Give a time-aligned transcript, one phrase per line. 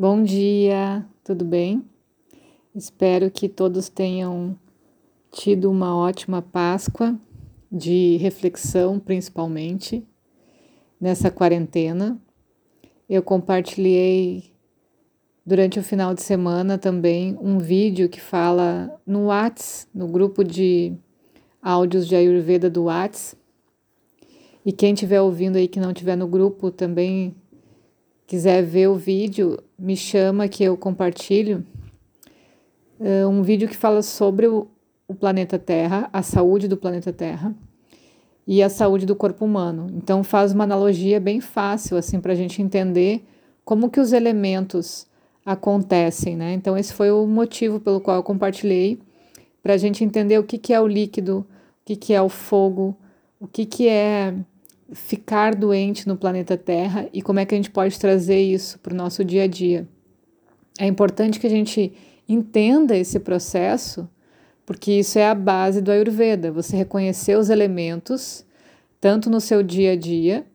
[0.00, 1.84] Bom dia, tudo bem?
[2.72, 4.56] Espero que todos tenham
[5.28, 7.18] tido uma ótima Páscoa,
[7.68, 10.06] de reflexão principalmente,
[11.00, 12.16] nessa quarentena.
[13.10, 14.52] Eu compartilhei
[15.44, 20.94] durante o final de semana também um vídeo que fala no Whats, no grupo de
[21.60, 23.34] áudios de Ayurveda do Whats.
[24.64, 27.34] E quem estiver ouvindo aí que não estiver no grupo também
[28.28, 31.64] quiser ver o vídeo, me chama que eu compartilho.
[32.98, 34.66] Uh, um vídeo que fala sobre o,
[35.06, 37.54] o planeta Terra, a saúde do planeta Terra
[38.44, 39.86] e a saúde do corpo humano.
[39.94, 43.24] Então faz uma analogia bem fácil assim para a gente entender
[43.64, 45.06] como que os elementos
[45.44, 46.54] acontecem, né?
[46.54, 48.98] Então esse foi o motivo pelo qual eu compartilhei
[49.62, 51.46] para a gente entender o que, que é o líquido,
[51.82, 52.96] o que, que é o fogo,
[53.38, 54.34] o que, que é
[54.92, 58.94] ficar doente no planeta Terra e como é que a gente pode trazer isso para
[58.94, 59.86] o nosso dia a dia.
[60.78, 61.92] É importante que a gente
[62.28, 64.08] entenda esse processo,
[64.64, 66.52] porque isso é a base do Ayurveda.
[66.52, 68.44] Você reconhecer os elementos,
[69.00, 70.46] tanto no seu dia a dia,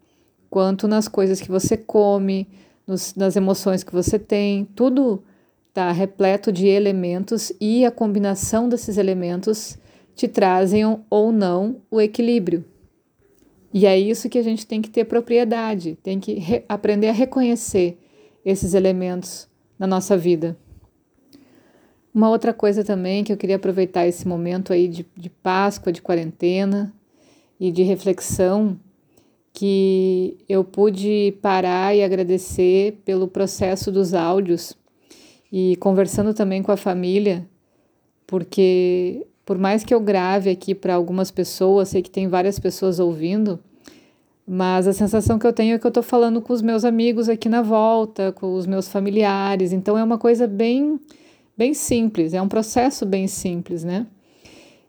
[0.49, 2.47] quanto nas coisas que você come,
[2.87, 5.23] nos, nas emoções que você tem, tudo
[5.69, 9.77] está repleto de elementos e a combinação desses elementos
[10.15, 12.63] te trazem ou não o equilíbrio.
[13.73, 17.97] E é isso que a gente tem que ter propriedade, tem que aprender a reconhecer
[18.45, 19.47] esses elementos
[19.79, 20.55] na nossa vida.
[22.13, 26.01] Uma outra coisa também que eu queria aproveitar esse momento aí de, de Páscoa, de
[26.01, 26.93] quarentena
[27.59, 28.79] e de reflexão,
[29.51, 34.77] que eu pude parar e agradecer pelo processo dos áudios
[35.51, 37.47] e conversando também com a família,
[38.27, 42.99] porque por mais que eu grave aqui para algumas pessoas, sei que tem várias pessoas
[42.99, 43.59] ouvindo,
[44.47, 47.29] mas a sensação que eu tenho é que eu estou falando com os meus amigos
[47.29, 50.99] aqui na volta, com os meus familiares, então é uma coisa bem,
[51.57, 54.07] bem simples, é um processo bem simples, né?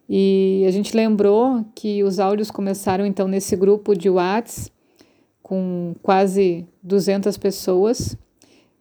[0.08, 4.70] E a gente lembrou que os áudios começaram então nesse grupo de Whats
[5.42, 8.16] com quase 200 pessoas,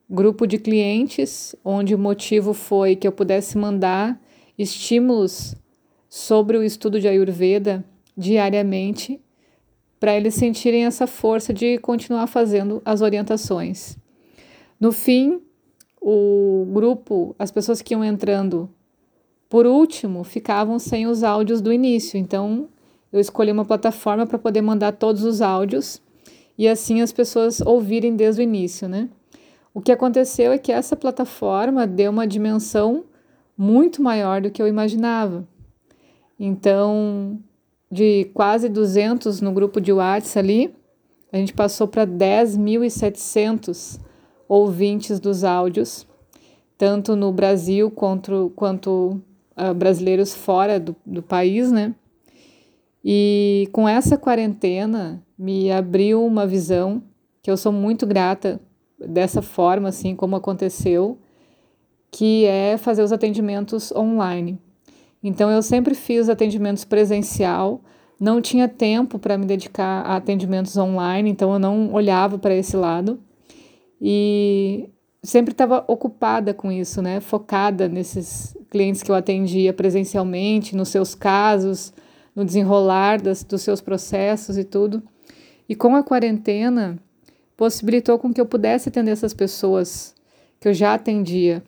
[0.09, 4.19] grupo de clientes, onde o motivo foi que eu pudesse mandar
[4.57, 5.55] estímulos
[6.15, 7.83] sobre o estudo de Ayurveda
[8.15, 9.19] diariamente,
[9.99, 13.97] para eles sentirem essa força de continuar fazendo as orientações.
[14.79, 15.41] No fim,
[15.99, 18.69] o grupo, as pessoas que iam entrando
[19.49, 22.15] por último, ficavam sem os áudios do início.
[22.15, 22.69] Então,
[23.11, 25.99] eu escolhi uma plataforma para poder mandar todos os áudios
[26.55, 29.09] e assim as pessoas ouvirem desde o início, né?
[29.73, 33.03] O que aconteceu é que essa plataforma deu uma dimensão
[33.57, 35.51] muito maior do que eu imaginava.
[36.39, 37.39] Então,
[37.91, 40.75] de quase 200 no grupo de WhatsApp ali,
[41.31, 43.99] a gente passou para 10.700
[44.47, 46.07] ouvintes dos áudios,
[46.77, 49.21] tanto no Brasil quanto, quanto
[49.57, 51.95] uh, brasileiros fora do, do país, né?
[53.03, 57.03] E com essa quarentena me abriu uma visão
[57.41, 58.61] que eu sou muito grata
[58.97, 61.17] dessa forma, assim como aconteceu,
[62.09, 64.57] que é fazer os atendimentos online.
[65.23, 67.81] Então eu sempre fiz atendimentos presencial,
[68.19, 72.75] não tinha tempo para me dedicar a atendimentos online, então eu não olhava para esse
[72.75, 73.19] lado
[74.01, 74.89] e
[75.23, 77.21] sempre estava ocupada com isso, né?
[77.21, 81.93] Focada nesses clientes que eu atendia presencialmente, nos seus casos,
[82.35, 85.01] no desenrolar das, dos seus processos e tudo.
[85.69, 86.99] E com a quarentena
[87.55, 90.13] possibilitou com que eu pudesse atender essas pessoas
[90.59, 91.63] que eu já atendia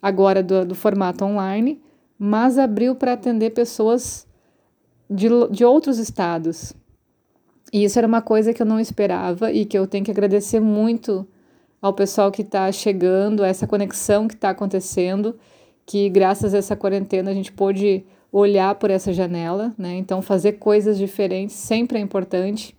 [0.00, 1.80] agora do, do formato online
[2.22, 4.26] mas abriu para atender pessoas
[5.08, 6.74] de, de outros estados.
[7.72, 10.60] E isso era uma coisa que eu não esperava e que eu tenho que agradecer
[10.60, 11.26] muito
[11.80, 15.38] ao pessoal que está chegando, a essa conexão que está acontecendo,
[15.86, 19.96] que graças a essa quarentena a gente pôde olhar por essa janela, né?
[19.96, 22.76] Então fazer coisas diferentes sempre é importante,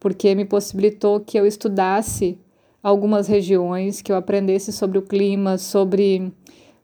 [0.00, 2.38] porque me possibilitou que eu estudasse
[2.82, 6.32] algumas regiões, que eu aprendesse sobre o clima, sobre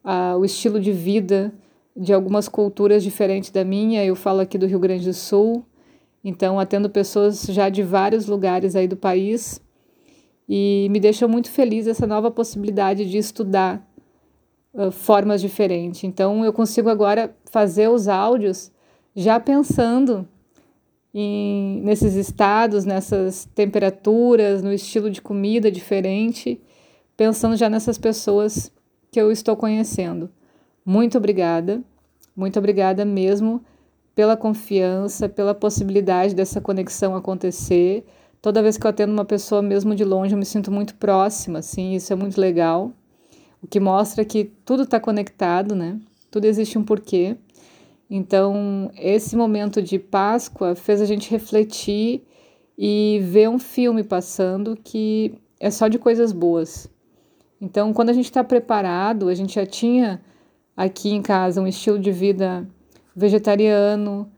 [0.05, 1.51] uh, o estilo de vida,
[1.99, 4.05] de algumas culturas diferentes da minha.
[4.05, 5.65] Eu falo aqui do Rio Grande do Sul,
[6.23, 9.61] então atendo pessoas já de vários lugares aí do país
[10.49, 13.87] e me deixa muito feliz essa nova possibilidade de estudar
[14.73, 16.05] uh, formas diferentes.
[16.05, 18.71] Então eu consigo agora fazer os áudios
[19.15, 20.27] já pensando
[21.13, 26.61] em, nesses estados, nessas temperaturas, no estilo de comida diferente,
[27.17, 28.73] pensando já nessas pessoas
[29.11, 30.31] que eu estou conhecendo.
[30.89, 31.83] Muito obrigada,
[32.35, 33.63] muito obrigada mesmo
[34.15, 38.07] pela confiança, pela possibilidade dessa conexão acontecer.
[38.41, 41.59] Toda vez que eu atendo uma pessoa mesmo de longe, eu me sinto muito próxima,
[41.59, 42.91] assim, isso é muito legal.
[43.63, 46.01] o que mostra que tudo está conectado, né?
[46.31, 47.37] Tudo existe um porquê.
[48.09, 52.25] Então, esse momento de Páscoa fez a gente refletir
[52.79, 56.89] e ver um filme passando que é só de coisas boas.
[57.61, 60.23] Então, quando a gente está preparado, a gente já tinha
[60.79, 62.65] aqui em casa um estilo de vida
[63.15, 64.31] vegetariano,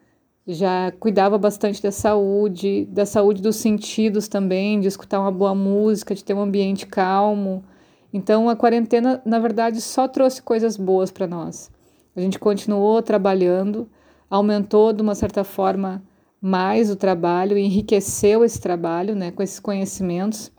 [0.46, 6.14] já cuidava bastante da saúde, da saúde dos sentidos também, de escutar uma boa música,
[6.14, 7.62] de ter um ambiente calmo.
[8.10, 11.70] Então, a quarentena, na verdade, só trouxe coisas boas para nós.
[12.16, 13.86] A gente continuou trabalhando,
[14.30, 16.02] aumentou de uma certa forma
[16.40, 20.50] mais o trabalho, enriqueceu esse trabalho né, com esses conhecimentos.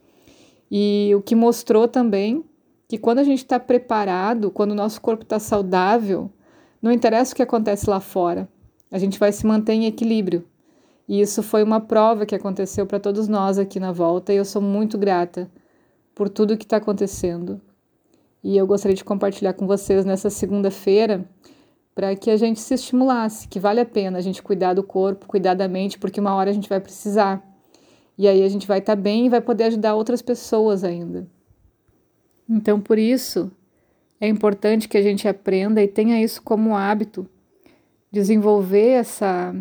[0.70, 2.46] E o que mostrou também
[2.92, 6.30] que quando a gente está preparado, quando o nosso corpo está saudável,
[6.82, 8.50] não interessa o que acontece lá fora,
[8.92, 10.44] a gente vai se manter em equilíbrio.
[11.08, 14.44] E isso foi uma prova que aconteceu para todos nós aqui na volta, e eu
[14.44, 15.50] sou muito grata
[16.14, 17.62] por tudo que está acontecendo.
[18.44, 21.24] E eu gostaria de compartilhar com vocês nessa segunda-feira
[21.96, 25.28] para que a gente se estimulasse, que vale a pena a gente cuidar do corpo,
[25.28, 27.42] cuidar da mente, porque uma hora a gente vai precisar.
[28.18, 31.26] E aí a gente vai estar tá bem e vai poder ajudar outras pessoas ainda.
[32.54, 33.50] Então, por isso,
[34.20, 37.26] é importante que a gente aprenda e tenha isso como hábito,
[38.12, 39.56] desenvolver essa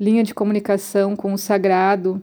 [0.00, 2.22] linha de comunicação com o sagrado,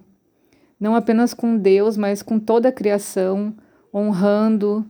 [0.80, 3.54] não apenas com Deus, mas com toda a criação,
[3.94, 4.84] honrando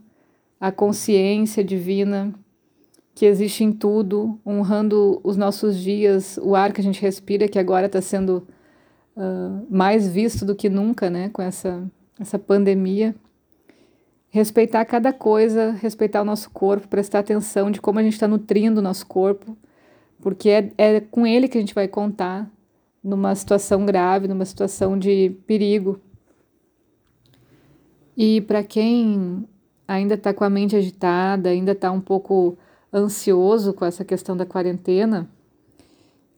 [0.58, 2.32] a consciência divina
[3.14, 7.58] que existe em tudo, honrando os nossos dias, o ar que a gente respira, que
[7.58, 8.48] agora está sendo
[9.14, 11.86] uh, mais visto do que nunca, né, com essa,
[12.18, 13.14] essa pandemia.
[14.34, 18.80] Respeitar cada coisa, respeitar o nosso corpo, prestar atenção de como a gente está nutrindo
[18.80, 19.56] o nosso corpo,
[20.20, 22.50] porque é, é com ele que a gente vai contar
[23.00, 26.00] numa situação grave, numa situação de perigo.
[28.16, 29.48] E para quem
[29.86, 32.58] ainda está com a mente agitada, ainda está um pouco
[32.92, 35.30] ansioso com essa questão da quarentena,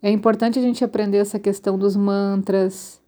[0.03, 3.01] é importante a gente aprender essa questão dos mantras,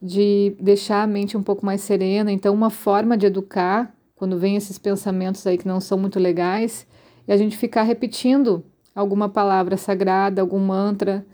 [0.00, 2.32] de deixar a mente um pouco mais serena.
[2.32, 6.86] Então, uma forma de educar, quando vem esses pensamentos aí que não são muito legais,
[7.26, 8.64] é a gente ficar repetindo
[8.94, 11.26] alguma palavra sagrada, algum mantra,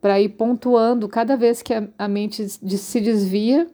[0.00, 3.68] para ir pontuando cada vez que a, a mente se desvia,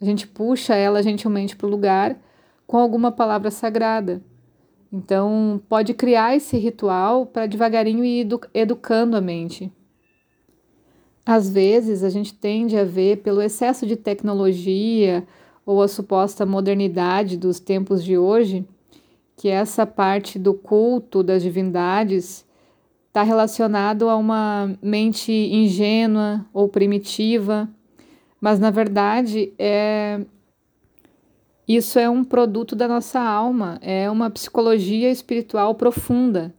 [0.00, 2.18] a gente puxa ela gentilmente para o lugar
[2.66, 4.22] com alguma palavra sagrada.
[4.90, 9.70] Então, pode criar esse ritual para devagarinho ir edu educando a mente.
[11.26, 15.22] Às vezes, a gente tende a ver, pelo excesso de tecnologia
[15.66, 18.64] ou a suposta modernidade dos tempos de hoje,
[19.36, 22.46] que essa parte do culto das divindades
[23.08, 27.68] está relacionado a uma mente ingênua ou primitiva,
[28.40, 30.20] mas na verdade é
[31.68, 36.54] isso é um produto da nossa alma, é uma psicologia espiritual profunda.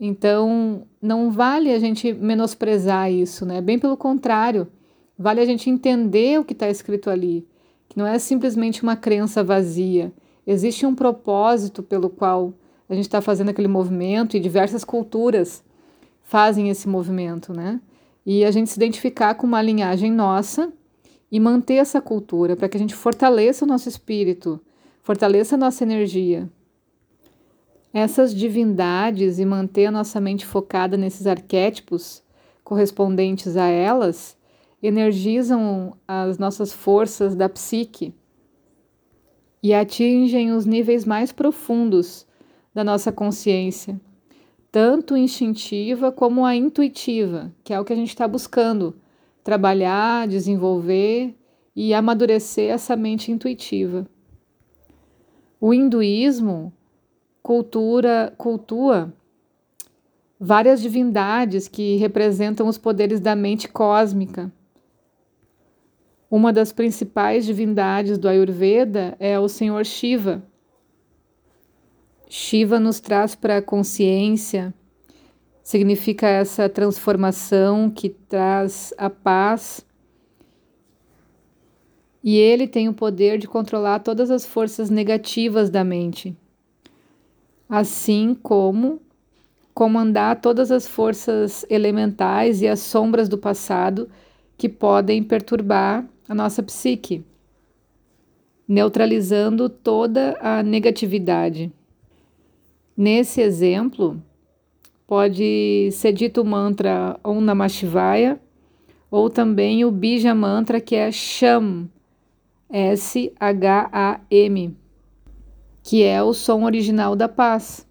[0.00, 3.60] Então, não vale a gente menosprezar isso, né?
[3.60, 4.66] Bem pelo contrário,
[5.18, 7.46] vale a gente entender o que está escrito ali,
[7.92, 10.10] que não é simplesmente uma crença vazia.
[10.46, 12.54] Existe um propósito pelo qual
[12.88, 15.62] a gente está fazendo aquele movimento e diversas culturas
[16.22, 17.78] fazem esse movimento, né?
[18.24, 20.72] E a gente se identificar com uma linhagem nossa
[21.30, 24.58] e manter essa cultura para que a gente fortaleça o nosso espírito,
[25.02, 26.48] fortaleça a nossa energia.
[27.92, 32.22] Essas divindades e manter a nossa mente focada nesses arquétipos
[32.64, 34.34] correspondentes a elas
[34.82, 38.14] energizam as nossas forças da psique
[39.62, 42.26] e atingem os níveis mais profundos
[42.74, 44.00] da nossa consciência,
[44.70, 48.96] tanto instintiva como a intuitiva, que é o que a gente está buscando
[49.44, 51.34] trabalhar, desenvolver
[51.76, 54.06] e amadurecer essa mente intuitiva.
[55.60, 56.72] O hinduísmo
[57.42, 59.12] cultura, cultua
[60.38, 64.52] várias divindades que representam os poderes da mente cósmica.
[66.32, 70.42] Uma das principais divindades do Ayurveda é o Senhor Shiva.
[72.26, 74.72] Shiva nos traz para a consciência,
[75.62, 79.84] significa essa transformação que traz a paz.
[82.24, 86.34] E ele tem o poder de controlar todas as forças negativas da mente,
[87.68, 89.02] assim como
[89.74, 94.08] comandar todas as forças elementais e as sombras do passado
[94.56, 97.22] que podem perturbar a nossa psique,
[98.66, 101.70] neutralizando toda a negatividade.
[102.96, 104.22] Nesse exemplo,
[105.06, 108.40] pode ser dito o mantra Om Namah Shivaya
[109.10, 111.86] ou também o Bija Mantra que é Sham,
[112.70, 114.74] S-H-A-M.
[115.82, 117.86] que é o som original da paz.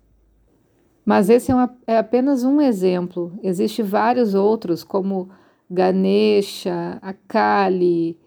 [1.06, 3.32] Mas esse é, uma, é apenas um exemplo.
[3.44, 5.30] Existem vários outros, como
[5.70, 8.18] Ganesha, Akali,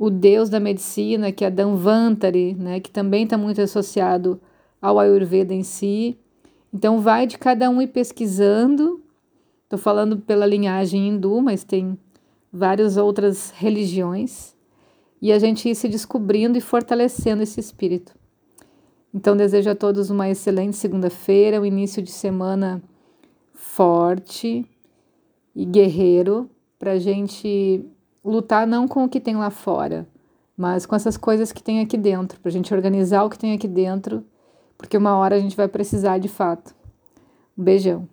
[0.00, 4.40] o deus da medicina, que é Danvantari, né, que também está muito associado
[4.80, 6.16] ao Ayurveda em si.
[6.72, 9.02] Então, vai de cada um ir pesquisando.
[9.64, 11.98] Estou falando pela linhagem hindu, mas tem
[12.50, 14.56] várias outras religiões.
[15.20, 18.14] E a gente ir se descobrindo e fortalecendo esse espírito.
[19.12, 22.82] Então, desejo a todos uma excelente segunda-feira, um início de semana
[23.52, 24.64] forte
[25.54, 27.84] e guerreiro, para a gente
[28.24, 30.06] lutar não com o que tem lá fora,
[30.56, 33.54] mas com essas coisas que tem aqui dentro, para a gente organizar o que tem
[33.54, 34.24] aqui dentro,
[34.76, 36.74] porque uma hora a gente vai precisar de fato.
[37.56, 38.08] Um beijão.